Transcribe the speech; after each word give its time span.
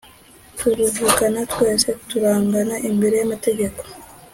Tubuvukana 0.57 1.41
twese 1.51 1.87
turangana 2.09 2.75
imbere 2.89 3.15
y’amategeko 3.17 3.81